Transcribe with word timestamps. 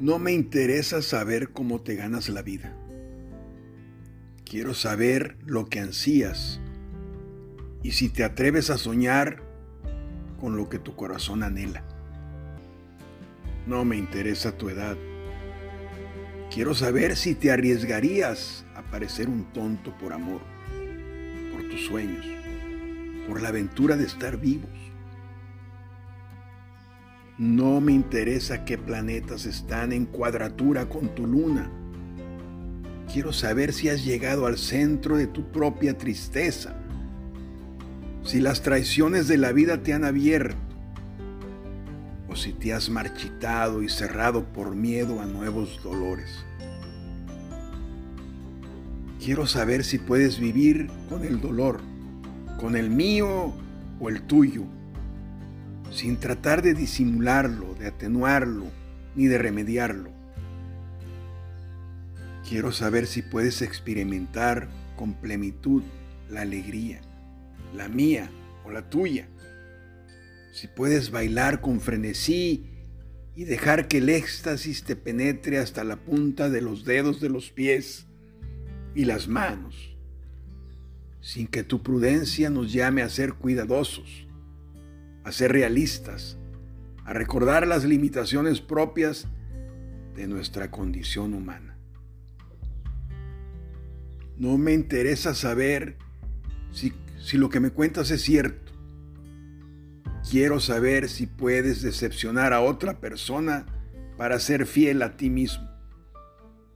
No 0.00 0.20
me 0.20 0.32
interesa 0.32 1.02
saber 1.02 1.50
cómo 1.50 1.80
te 1.80 1.96
ganas 1.96 2.28
la 2.28 2.42
vida. 2.42 2.72
Quiero 4.44 4.72
saber 4.72 5.36
lo 5.44 5.66
que 5.66 5.80
ansías 5.80 6.60
y 7.82 7.90
si 7.90 8.08
te 8.08 8.22
atreves 8.22 8.70
a 8.70 8.78
soñar 8.78 9.42
con 10.40 10.56
lo 10.56 10.68
que 10.68 10.78
tu 10.78 10.94
corazón 10.94 11.42
anhela. 11.42 11.82
No 13.66 13.84
me 13.84 13.96
interesa 13.96 14.56
tu 14.56 14.68
edad. 14.68 14.96
Quiero 16.54 16.74
saber 16.74 17.16
si 17.16 17.34
te 17.34 17.50
arriesgarías 17.50 18.64
a 18.76 18.82
parecer 18.82 19.28
un 19.28 19.52
tonto 19.52 19.98
por 19.98 20.12
amor, 20.12 20.42
por 21.52 21.68
tus 21.68 21.86
sueños, 21.86 22.24
por 23.26 23.42
la 23.42 23.48
aventura 23.48 23.96
de 23.96 24.04
estar 24.04 24.38
vivos. 24.38 24.70
No 27.38 27.80
me 27.80 27.92
interesa 27.92 28.64
qué 28.64 28.76
planetas 28.76 29.46
están 29.46 29.92
en 29.92 30.06
cuadratura 30.06 30.88
con 30.88 31.14
tu 31.14 31.24
luna. 31.24 31.70
Quiero 33.12 33.32
saber 33.32 33.72
si 33.72 33.88
has 33.88 34.04
llegado 34.04 34.46
al 34.46 34.58
centro 34.58 35.16
de 35.16 35.28
tu 35.28 35.52
propia 35.52 35.96
tristeza, 35.96 36.74
si 38.24 38.40
las 38.40 38.62
traiciones 38.62 39.28
de 39.28 39.38
la 39.38 39.52
vida 39.52 39.84
te 39.84 39.92
han 39.92 40.04
abierto, 40.04 40.58
o 42.28 42.34
si 42.34 42.52
te 42.52 42.74
has 42.74 42.90
marchitado 42.90 43.84
y 43.84 43.88
cerrado 43.88 44.44
por 44.52 44.74
miedo 44.74 45.20
a 45.20 45.26
nuevos 45.26 45.80
dolores. 45.84 46.44
Quiero 49.24 49.46
saber 49.46 49.84
si 49.84 49.98
puedes 49.98 50.40
vivir 50.40 50.90
con 51.08 51.24
el 51.24 51.40
dolor, 51.40 51.80
con 52.58 52.74
el 52.74 52.90
mío 52.90 53.54
o 54.00 54.08
el 54.08 54.22
tuyo 54.22 54.64
sin 55.90 56.18
tratar 56.18 56.62
de 56.62 56.74
disimularlo, 56.74 57.74
de 57.74 57.86
atenuarlo, 57.86 58.66
ni 59.14 59.26
de 59.26 59.38
remediarlo. 59.38 60.10
Quiero 62.48 62.72
saber 62.72 63.06
si 63.06 63.22
puedes 63.22 63.62
experimentar 63.62 64.68
con 64.96 65.14
plenitud 65.14 65.82
la 66.30 66.42
alegría, 66.42 67.00
la 67.74 67.88
mía 67.88 68.30
o 68.64 68.70
la 68.70 68.88
tuya. 68.88 69.28
Si 70.52 70.66
puedes 70.66 71.10
bailar 71.10 71.60
con 71.60 71.80
frenesí 71.80 72.66
y 73.34 73.44
dejar 73.44 73.86
que 73.86 73.98
el 73.98 74.08
éxtasis 74.08 74.84
te 74.84 74.96
penetre 74.96 75.58
hasta 75.58 75.84
la 75.84 75.96
punta 75.96 76.48
de 76.48 76.62
los 76.62 76.84
dedos 76.84 77.20
de 77.20 77.28
los 77.28 77.50
pies 77.50 78.06
y 78.94 79.04
las 79.04 79.28
manos, 79.28 79.96
sin 81.20 81.46
que 81.46 81.62
tu 81.62 81.82
prudencia 81.82 82.50
nos 82.50 82.72
llame 82.72 83.02
a 83.02 83.08
ser 83.08 83.34
cuidadosos 83.34 84.27
a 85.28 85.32
ser 85.32 85.52
realistas, 85.52 86.38
a 87.04 87.12
recordar 87.12 87.66
las 87.66 87.84
limitaciones 87.84 88.62
propias 88.62 89.28
de 90.16 90.26
nuestra 90.26 90.70
condición 90.70 91.34
humana. 91.34 91.76
No 94.38 94.56
me 94.56 94.72
interesa 94.72 95.34
saber 95.34 95.98
si, 96.72 96.94
si, 97.20 97.36
lo 97.36 97.50
que 97.50 97.60
me 97.60 97.70
cuentas 97.72 98.10
es 98.10 98.22
cierto. 98.22 98.72
Quiero 100.30 100.60
saber 100.60 101.10
si 101.10 101.26
puedes 101.26 101.82
decepcionar 101.82 102.54
a 102.54 102.62
otra 102.62 102.98
persona 102.98 103.66
para 104.16 104.40
ser 104.40 104.64
fiel 104.64 105.02
a 105.02 105.18
ti 105.18 105.28
mismo. 105.28 105.68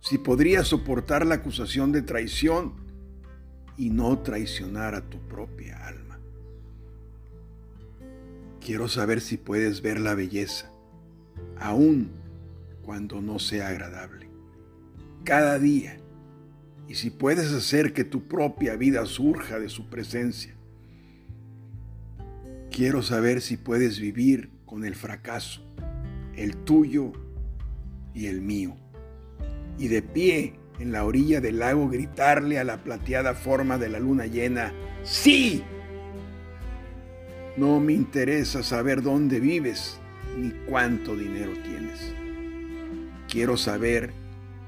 Si 0.00 0.18
podrías 0.18 0.68
soportar 0.68 1.24
la 1.24 1.36
acusación 1.36 1.90
de 1.90 2.02
traición 2.02 2.74
y 3.78 3.88
no 3.88 4.18
traicionar 4.18 4.94
a 4.94 5.08
tu 5.08 5.26
propia 5.26 5.86
alma. 5.86 6.11
Quiero 8.64 8.86
saber 8.86 9.20
si 9.20 9.38
puedes 9.38 9.82
ver 9.82 9.98
la 9.98 10.14
belleza, 10.14 10.70
aun 11.58 12.10
cuando 12.82 13.20
no 13.20 13.40
sea 13.40 13.68
agradable, 13.68 14.28
cada 15.24 15.58
día, 15.58 15.98
y 16.86 16.94
si 16.94 17.10
puedes 17.10 17.52
hacer 17.52 17.92
que 17.92 18.04
tu 18.04 18.28
propia 18.28 18.76
vida 18.76 19.04
surja 19.06 19.58
de 19.58 19.68
su 19.68 19.90
presencia. 19.90 20.54
Quiero 22.70 23.02
saber 23.02 23.40
si 23.40 23.56
puedes 23.56 23.98
vivir 23.98 24.50
con 24.64 24.84
el 24.84 24.94
fracaso, 24.94 25.62
el 26.36 26.56
tuyo 26.58 27.12
y 28.14 28.26
el 28.26 28.42
mío, 28.42 28.76
y 29.76 29.88
de 29.88 30.02
pie 30.02 30.54
en 30.78 30.92
la 30.92 31.04
orilla 31.04 31.40
del 31.40 31.58
lago 31.58 31.88
gritarle 31.88 32.60
a 32.60 32.64
la 32.64 32.84
plateada 32.84 33.34
forma 33.34 33.76
de 33.76 33.88
la 33.88 33.98
luna 33.98 34.26
llena, 34.26 34.72
¡Sí! 35.02 35.64
No 37.56 37.80
me 37.80 37.92
interesa 37.92 38.62
saber 38.62 39.02
dónde 39.02 39.38
vives 39.38 39.98
ni 40.38 40.50
cuánto 40.66 41.14
dinero 41.14 41.52
tienes. 41.62 42.14
Quiero 43.28 43.58
saber 43.58 44.14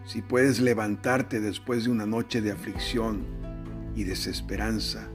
si 0.05 0.21
puedes 0.21 0.61
levantarte 0.61 1.41
después 1.41 1.85
de 1.85 1.91
una 1.91 2.05
noche 2.05 2.43
de 2.43 2.53
aflicción 2.53 3.25
y 3.97 4.05
desesperanza, 4.05 5.09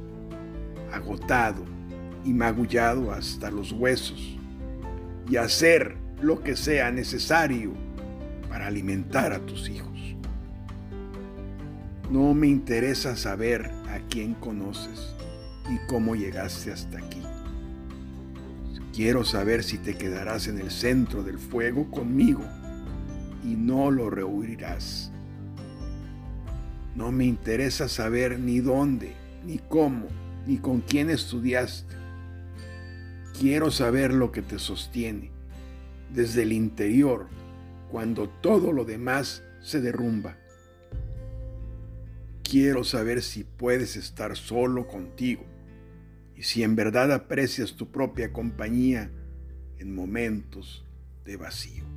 agotado 0.92 1.64
y 2.26 2.34
magullado 2.34 3.12
hasta 3.12 3.52
los 3.52 3.72
huesos, 3.72 4.38
y 5.30 5.36
hacer 5.36 5.96
lo 6.22 6.42
que 6.42 6.56
sea 6.56 6.90
necesario 6.90 7.74
para 8.50 8.66
alimentar 8.66 9.32
a 9.32 9.46
tus 9.46 9.70
hijos. 9.70 10.16
No 12.10 12.34
me 12.34 12.48
interesa 12.48 13.16
saber 13.16 13.70
a 13.90 14.00
quién 14.10 14.34
conoces 14.34 15.16
y 15.70 15.78
cómo 15.88 16.16
llegaste 16.16 16.72
hasta 16.72 16.98
aquí. 16.98 17.19
Quiero 18.94 19.24
saber 19.24 19.64
si 19.64 19.78
te 19.78 19.96
quedarás 19.96 20.48
en 20.48 20.60
el 20.60 20.72
centro 20.72 21.24
del 21.24 21.38
fuego 21.38 21.90
conmigo 21.92 22.44
y 23.44 23.56
no 23.56 23.92
lo 23.92 24.10
rehuirás. 24.10 25.12
No 26.96 27.12
me 27.12 27.26
interesa 27.26 27.88
saber 27.88 28.40
ni 28.40 28.60
dónde, 28.60 29.14
ni 29.46 29.60
cómo, 29.60 30.08
ni 30.48 30.58
con 30.58 30.82
quién 30.82 31.10
estudiaste. 31.10 31.94
Quiero 33.40 33.72
saber 33.72 34.14
lo 34.14 34.32
que 34.32 34.42
te 34.42 34.60
sostiene 34.60 35.32
desde 36.14 36.44
el 36.44 36.52
interior 36.52 37.28
cuando 37.92 38.28
todo 38.28 38.74
lo 38.74 38.86
demás 38.86 39.44
se 39.62 39.80
derrumba. 39.82 40.36
Quiero 42.44 42.84
saber 42.84 43.22
si 43.22 43.44
puedes 43.44 43.96
estar 43.96 44.36
solo 44.36 44.88
contigo 44.88 45.46
y 46.40 46.44
si 46.44 46.64
en 46.64 46.74
verdad 46.74 47.12
aprecias 47.12 47.76
tu 47.76 47.92
propia 47.92 48.32
compañía 48.32 49.12
en 49.78 49.94
momentos 49.94 50.86
de 51.26 51.36
vacío. 51.36 51.89